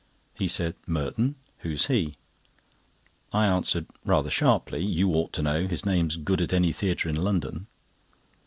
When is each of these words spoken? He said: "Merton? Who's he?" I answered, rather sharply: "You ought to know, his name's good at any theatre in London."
He 0.33 0.47
said: 0.47 0.73
"Merton? 0.87 1.35
Who's 1.59 1.85
he?" 1.85 2.15
I 3.31 3.45
answered, 3.45 3.85
rather 4.03 4.31
sharply: 4.31 4.83
"You 4.83 5.13
ought 5.13 5.31
to 5.33 5.43
know, 5.43 5.67
his 5.67 5.85
name's 5.85 6.15
good 6.17 6.41
at 6.41 6.53
any 6.53 6.71
theatre 6.73 7.07
in 7.07 7.17
London." 7.17 7.67